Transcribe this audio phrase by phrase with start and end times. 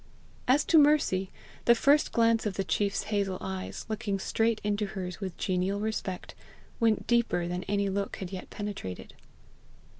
[0.47, 1.29] As to Mercy,
[1.65, 6.33] the first glance of the chiefs hazel eyes, looking straight into hers with genial respect,
[6.79, 9.13] went deeper than any look had yet penetrated.